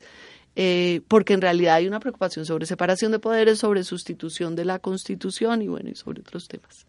[0.56, 4.78] Eh, porque en realidad hay una preocupación sobre separación de poderes, sobre sustitución de la
[4.78, 6.84] Constitución y bueno, y sobre otros temas.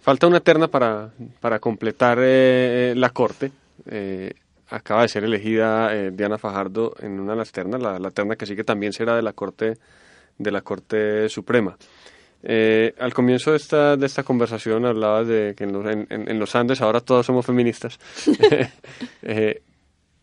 [0.00, 3.52] Falta una terna para, para completar eh, la corte.
[3.86, 4.34] Eh,
[4.70, 8.34] acaba de ser elegida eh, Diana Fajardo en una de las ternas, la, la terna
[8.34, 9.78] que sigue también será de la corte
[10.36, 11.76] de la corte suprema.
[12.42, 16.54] Eh, al comienzo de esta, de esta conversación hablabas de que en los, en, los
[16.56, 17.98] Andes ahora todos somos feministas.
[19.22, 19.62] Eh,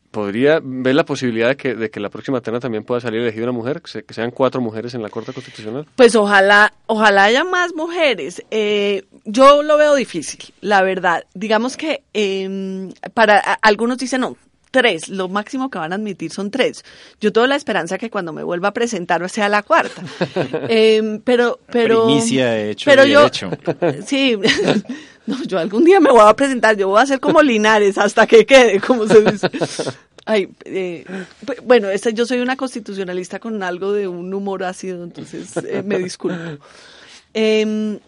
[0.10, 3.44] ¿Podría ver la posibilidad de que, de que la próxima terna también pueda salir elegida
[3.44, 3.82] una mujer?
[3.82, 5.86] Que, se- que sean cuatro mujeres en la Corte Constitucional.
[5.96, 8.42] Pues ojalá, ojalá haya más mujeres.
[8.50, 11.26] Eh, yo lo veo difícil, la verdad.
[11.36, 14.38] Digamos que eh, para a- algunos dicen no.
[14.72, 16.84] Tres, lo máximo que van a admitir son tres.
[17.22, 20.04] Yo tengo la esperanza que cuando me vuelva a presentar sea la cuarta.
[20.70, 22.06] Eh, pero, pero.
[22.06, 23.28] Primicia de hecho pero yo.
[24.06, 24.38] Sí,
[25.26, 28.28] no, yo algún día me voy a presentar, yo voy a ser como Linares hasta
[28.28, 29.50] que quede, como se dice.
[30.26, 31.06] Ay, eh,
[31.64, 36.64] bueno, yo soy una constitucionalista con algo de un humor ácido, entonces eh, me disculpo.
[37.34, 38.00] Em,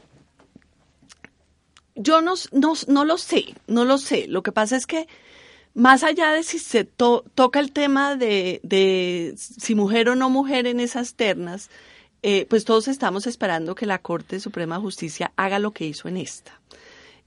[1.96, 4.26] yo no, no, no lo sé, no lo sé.
[4.28, 5.08] Lo que pasa es que
[5.80, 10.68] más allá de si se to- toca el tema de, si mujer o no mujer
[10.68, 11.70] en esas ternas,
[12.22, 16.08] eh, pues todos estamos esperando que la Corte Suprema de Justicia haga lo que hizo
[16.08, 16.60] en esta,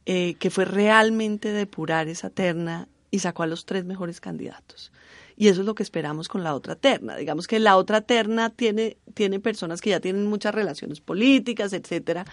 [0.05, 4.93] eh, que fue realmente depurar esa terna y sacó a los tres mejores candidatos.
[5.35, 7.17] Y eso es lo que esperamos con la otra terna.
[7.17, 12.27] Digamos que la otra terna tiene, tiene personas que ya tienen muchas relaciones políticas, etcétera.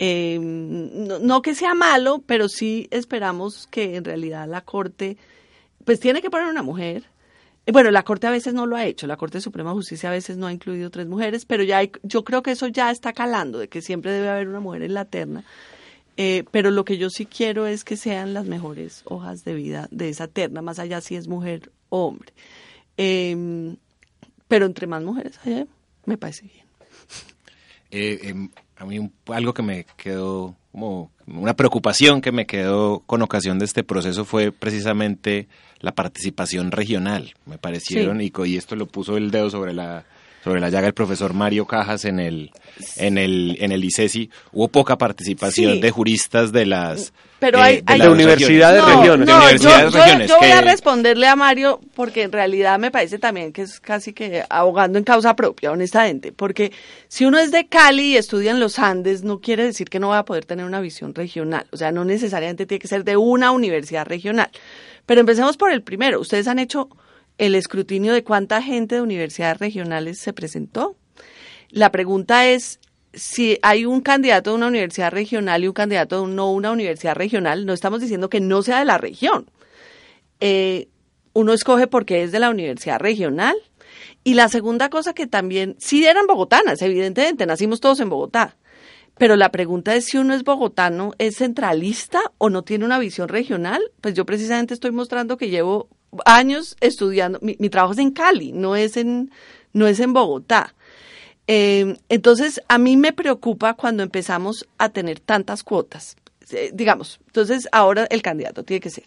[0.00, 5.16] Eh, no, que sea malo, pero sí esperamos que en realidad la Corte,
[5.84, 7.04] pues tiene que poner una mujer.
[7.66, 10.08] Eh, bueno, la Corte a veces no lo ha hecho, la Corte Suprema de Justicia
[10.08, 13.12] a veces no ha incluido tres mujeres, pero ya yo creo que eso ya está
[13.12, 15.44] calando, de que siempre debe haber una mujer en la terna.
[16.16, 19.88] Eh, pero lo que yo sí quiero es que sean las mejores hojas de vida
[19.90, 22.32] de esa terna, más allá si es mujer o hombre.
[22.96, 23.76] Em,
[24.48, 25.66] pero entre más mujeres haya,
[26.04, 26.66] me parece bien.
[27.92, 33.22] Eh, em, a mí algo que me quedó como una preocupación que me quedó con
[33.22, 35.46] ocasión de este proceso fue precisamente
[35.80, 37.34] la participación regional.
[37.46, 40.06] Me parecieron, y, y esto lo puso el dedo sobre la
[40.42, 42.50] sobre la llaga el profesor Mario Cajas en el
[42.96, 48.08] en el en el ICESI hubo poca participación de juristas de las pero hay, de,
[48.08, 49.28] universidades regiones,
[49.60, 54.12] yo, voy a responderle a Mario porque en realidad me parece también que es casi
[54.12, 56.72] que ahogando en causa propia honestamente porque
[57.08, 60.08] si uno es de Cali y estudia en los Andes no quiere decir que no
[60.08, 63.16] va a poder tener una visión regional o sea no necesariamente tiene que ser de
[63.16, 64.50] una universidad regional.
[65.06, 66.20] Pero empecemos por el primero.
[66.20, 66.88] Ustedes han hecho
[67.38, 70.96] el escrutinio de cuánta gente de universidades regionales se presentó.
[71.70, 72.80] La pregunta es
[73.14, 77.14] si hay un candidato de una universidad regional y un candidato de no una universidad
[77.14, 79.50] regional, no estamos diciendo que no sea de la región.
[80.40, 80.88] Eh,
[81.34, 83.56] uno escoge porque es de la universidad regional.
[84.24, 88.56] Y la segunda cosa que también, sí eran bogotanas, evidentemente, nacimos todos en Bogotá.
[89.18, 93.28] Pero la pregunta es si uno es bogotano, es centralista o no tiene una visión
[93.28, 93.82] regional.
[94.00, 95.88] Pues yo precisamente estoy mostrando que llevo
[96.24, 99.30] años estudiando, mi, trabajo es en Cali, no es en,
[99.72, 100.74] no es en Bogotá.
[101.46, 106.16] Eh, entonces, a mí me preocupa cuando empezamos a tener tantas cuotas.
[106.50, 109.04] Eh, digamos, entonces ahora el candidato tiene que ser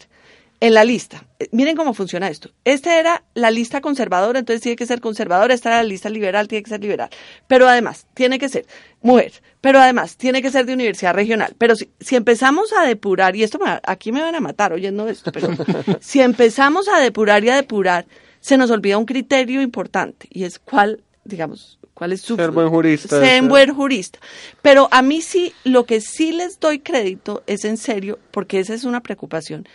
[0.60, 1.24] en la lista.
[1.38, 2.50] Eh, miren cómo funciona esto.
[2.64, 5.54] Esta era la lista conservadora, entonces tiene que ser conservadora.
[5.54, 7.10] Esta era la lista liberal, tiene que ser liberal.
[7.46, 8.66] Pero además, tiene que ser
[9.02, 9.32] mujer.
[9.60, 11.54] Pero además, tiene que ser de universidad regional.
[11.58, 15.32] Pero si, si empezamos a depurar, y esto aquí me van a matar oyendo esto,
[15.32, 15.48] pero
[16.00, 18.06] si empezamos a depurar y a depurar,
[18.40, 22.36] se nos olvida un criterio importante y es cuál, digamos, cuál es su...
[22.36, 23.18] Ser buen jurista.
[23.18, 24.18] Ser buen jurista.
[24.62, 28.74] Pero a mí sí, lo que sí les doy crédito es en serio, porque esa
[28.74, 29.66] es una preocupación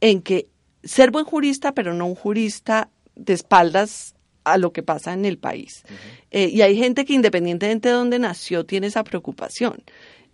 [0.00, 0.48] en que
[0.82, 5.38] ser buen jurista, pero no un jurista de espaldas a lo que pasa en el
[5.38, 5.84] país.
[6.30, 9.82] Eh, y hay gente que independientemente de dónde nació tiene esa preocupación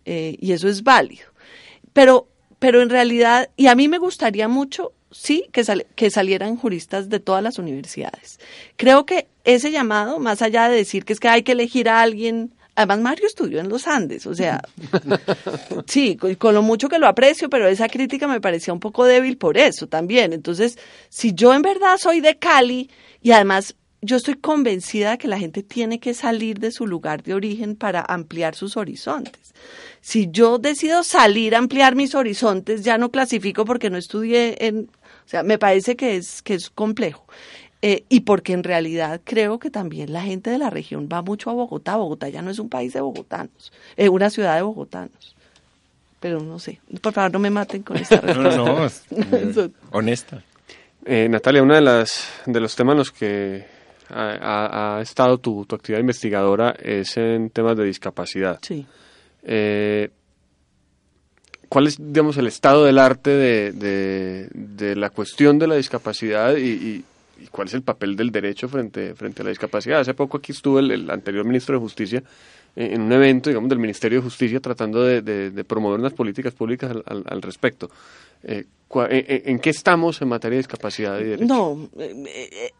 [0.05, 1.27] eh, y eso es válido.
[1.93, 7.09] Pero, pero en realidad, y a mí me gustaría mucho, sí, que, que salieran juristas
[7.09, 8.39] de todas las universidades.
[8.77, 12.01] Creo que ese llamado, más allá de decir que es que hay que elegir a
[12.01, 14.63] alguien Además, Mario estudió en los Andes, o sea,
[15.87, 19.39] sí, con, lo mucho que lo aprecio, pero esa crítica me parecía un poco débil
[19.39, 20.35] por eso también.
[20.35, 22.91] Entonces, si yo en verdad soy de Cali
[23.23, 27.23] y además yo estoy convencida de que la gente tiene que salir de su lugar
[27.23, 29.55] de origen para ampliar sus horizontes.
[30.03, 34.91] Si yo decido salir a ampliar mis horizontes, ya no clasifico porque no estudié en,
[35.25, 37.27] o sea, me parece que es que es complejo.
[37.83, 41.51] Eh, y porque en realidad creo que también la gente de la región va mucho
[41.51, 41.97] a Bogotá.
[41.97, 45.37] Bogotá ya no es un país de bogotanos, es una ciudad de bogotanos.
[46.21, 48.57] Pero no sé, por favor no me maten con esta respuesta.
[48.57, 48.89] No,
[49.21, 50.43] no, no honesta.
[51.05, 53.65] Eh, Natalia, uno de, las, de los temas en los que
[54.11, 58.59] ha, estado tu, tu, actividad investigadora es en temas de discapacidad.
[58.63, 58.85] Sí.
[59.45, 60.11] Eh,
[61.69, 66.57] ¿Cuál es, digamos, el estado del arte de, de, de la cuestión de la discapacidad
[66.57, 67.05] y, y
[67.51, 70.01] cuál es el papel del derecho frente, frente a la discapacidad.
[70.01, 72.23] Hace poco aquí estuvo el, anterior ministro de Justicia
[72.75, 76.95] eh, en un evento, digamos, del Ministerio de Justicia tratando de, promover unas políticas públicas
[77.07, 77.91] al, respecto.
[78.43, 78.67] Eh,
[79.11, 81.45] eh, ¿En qué estamos en materia de discapacidad y derecho?
[81.45, 81.89] No,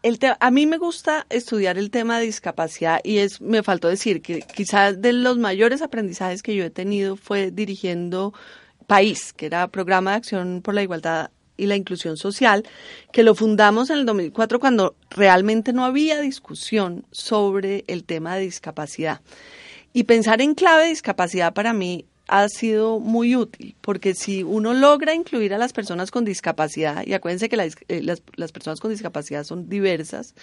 [0.03, 4.21] el a mí me gusta estudiar el tema de discapacidad y es me faltó decir
[4.21, 8.33] que quizás de los mayores aprendizajes que yo he tenido fue dirigiendo
[8.87, 12.63] País, que era Programa de Acción por la Igualdad y la inclusión social,
[13.11, 18.41] que lo fundamos en el 2004 cuando realmente no había discusión sobre el tema de
[18.41, 19.21] discapacidad.
[19.93, 24.73] Y pensar en clave de discapacidad para mí ha sido muy útil, porque si uno
[24.73, 27.55] logra incluir a las personas con discapacidad, y acuérdense que
[27.87, 30.35] eh, las, las, personas con discapacidad son diversas,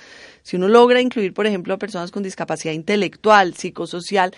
[0.42, 4.34] si uno logra incluir, por ejemplo, a personas con discapacidad intelectual, psicosocial,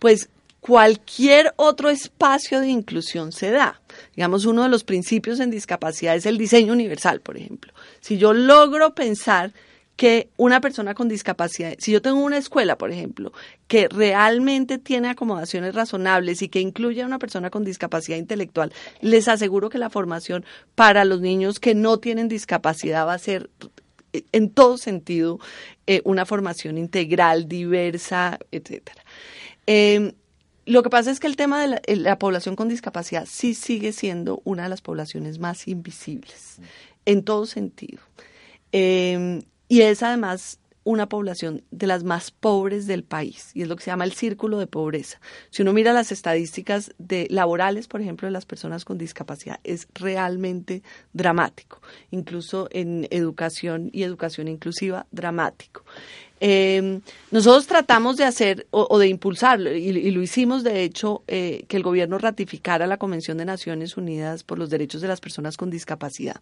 [0.00, 0.28] pues
[0.60, 3.80] cualquier otro espacio de inclusión se da.
[4.14, 7.72] Digamos, uno de los principios en discapacidad es el diseño universal, por ejemplo.
[8.00, 9.52] Si yo logro pensar
[9.98, 13.32] que una persona con discapacidad, si yo tengo una escuela, por ejemplo,
[13.66, 19.26] que realmente tiene acomodaciones razonables y que incluye a una persona con discapacidad intelectual, les
[19.26, 20.44] aseguro que la formación
[20.76, 23.50] para los niños que no tienen discapacidad va a ser
[24.12, 25.40] eh, en todo sentido
[25.88, 29.02] eh, una formación integral, diversa, etcétera.
[29.66, 30.12] Em,
[30.68, 34.42] lo que pasa es que el tema de la, población con discapacidad sí sigue siendo
[34.44, 36.58] una de las poblaciones más invisibles,
[37.04, 38.00] en todo sentido.
[38.72, 40.58] Eh, y es además
[40.88, 44.12] una población de las más pobres del país y es lo que se llama el
[44.12, 45.20] círculo de pobreza.
[45.50, 49.86] Si uno mira las estadísticas de laborales, por ejemplo, de las personas con discapacidad, es
[49.92, 51.82] realmente dramático.
[52.10, 55.84] Incluso en educación y educación inclusiva, dramático.
[56.40, 61.76] Eh, nosotros tratamos de hacer o, de impulsarlo, y, lo hicimos, de hecho, eh, que
[61.76, 65.70] el gobierno ratificara la Convención de Naciones Unidas por los Derechos de las Personas con
[65.70, 66.40] Discapacidad.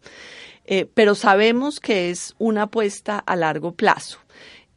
[0.64, 4.18] Eh, pero sabemos que es una apuesta a largo plazo.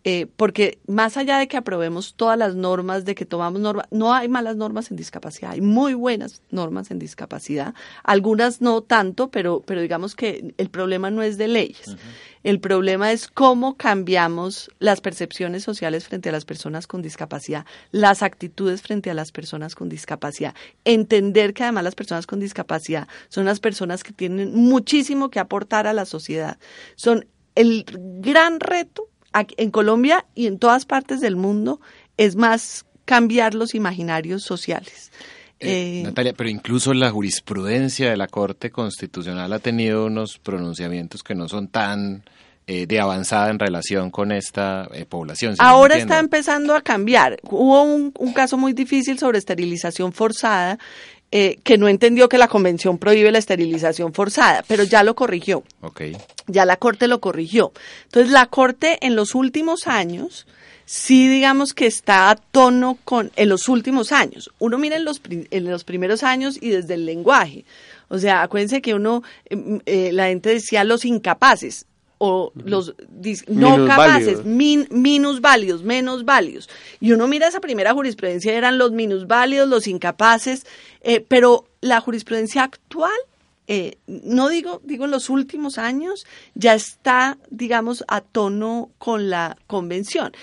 [0.05, 4.13] Eh, porque más allá de que aprobemos todas las normas, de que tomamos normas, no
[4.13, 9.61] hay malas normas en discapacidad, hay muy buenas normas en discapacidad, algunas no tanto, pero,
[9.65, 11.97] pero digamos que el problema no es de leyes,
[12.43, 18.23] el problema es cómo cambiamos las percepciones sociales frente a las personas con discapacidad, las
[18.23, 23.45] actitudes frente a las personas con discapacidad, entender que además las personas con discapacidad son
[23.45, 26.57] las personas que tienen muchísimo que aportar a la sociedad,
[26.95, 27.25] son
[27.55, 27.85] el
[28.19, 29.09] gran reto
[29.57, 31.81] en Colombia y en todas partes del mundo
[32.17, 35.11] es más cambiar los imaginarios sociales.
[35.59, 41.21] Eh, eh, Natalia, pero incluso la jurisprudencia de la Corte Constitucional ha tenido unos pronunciamientos
[41.21, 42.23] que no son tan
[42.65, 45.55] eh, de avanzada en relación con esta población.
[45.59, 47.39] Ahora está empezando a cambiar.
[47.43, 50.77] Hubo un, caso muy difícil sobre esterilización forzada
[51.31, 55.63] eh, que no entendió que la convención prohíbe la esterilización forzada, pero ya lo corrigió.
[55.81, 56.17] Okay.
[56.47, 57.71] Ya la Corte lo corrigió.
[58.05, 60.47] Entonces, la Corte en los últimos años,
[60.89, 64.49] sí digamos que está a tono con, en los últimos años.
[64.57, 67.63] Uno mira en los, en los primeros años y desde el lenguaje.
[68.07, 71.85] O sea, acuérdense que uno, em, eh, la gente decía los incapaces
[72.17, 72.95] o los
[73.45, 76.67] no capaces, min, minusválidos, menos válidos.
[76.99, 80.65] Y uno mira esa primera jurisprudencia, eran los minusválidos, los incapaces,
[81.01, 83.11] eh, pero la jurisprudencia actual,
[83.67, 86.25] eh, no digo, digo en los últimos años,
[86.55, 90.33] ya está, digamos, a tono con la convención.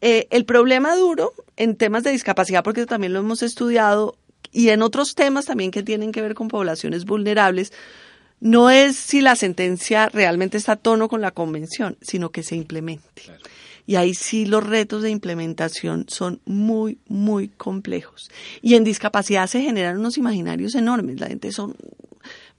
[0.00, 4.16] Eh, el problema duro en temas de discapacidad, porque también lo hemos estudiado,
[4.52, 7.72] y en otros temas también que tienen que ver con poblaciones vulnerables,
[8.40, 12.56] no es si la sentencia realmente está a tono con la convención, sino que se
[12.56, 13.22] implemente.
[13.86, 18.30] Y ahí sí los retos de implementación son muy, muy complejos.
[18.62, 21.20] Y en discapacidad se generan unos imaginarios enormes.
[21.20, 21.76] La gente son,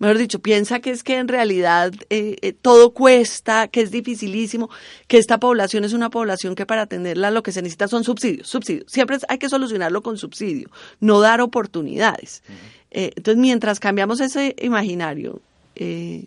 [0.01, 4.69] mejor dicho, piensa que es que en realidad eh, eh, todo cuesta, que es dificilísimo,
[5.07, 8.47] que esta población es una población que para atenderla lo que se necesita son subsidios,
[8.47, 8.91] subsidios.
[8.91, 12.43] Siempre hay que solucionarlo con subsidio, no dar oportunidades.
[12.91, 15.39] Eh, entonces, mientras cambiamos ese imaginario,
[15.75, 16.25] eh,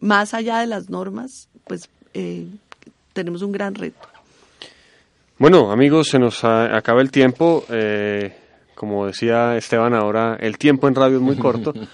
[0.00, 2.46] más allá de las normas, pues eh,
[3.12, 4.08] tenemos un gran reto.
[5.38, 7.64] Bueno, amigos, se nos acaba el tiempo.
[7.68, 8.36] Eh,
[8.74, 11.74] como decía Esteban ahora, el tiempo en radio es muy corto.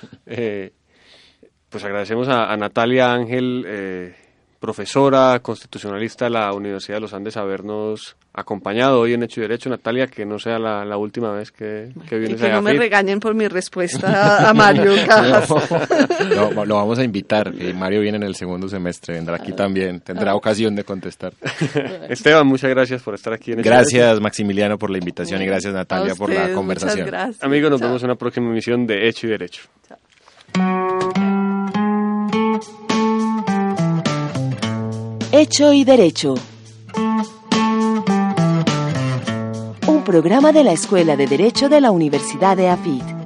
[1.71, 3.65] pues agradecemos a, a Natalia Ángel
[4.61, 9.71] profesora constitucionalista de la Universidad de los Andes, habernos acompañado hoy en Hecho y Derecho.
[9.71, 13.19] Natalia, que no sea la, última vez que, que vienes y que no me regañen
[13.19, 15.51] por mi respuesta a Mario Cajas.
[16.29, 17.53] No, lo vamos a invitar.
[17.75, 21.33] Mario viene en el segundo semestre, vendrá aquí también, tendrá ocasión de contestar.
[22.11, 25.73] Esteban, muchas gracias por estar aquí en Hecho Gracias, Maximiliano, por la invitación y gracias,
[25.73, 27.09] Natalia, por la conversación.
[27.41, 29.63] Amigos, nos vemos en una próxima emisión de Hecho y Derecho.
[35.33, 36.35] Hecho y Derecho.
[39.87, 43.20] Un programa de la Escuela de Derecho de la Universidad de AFIT.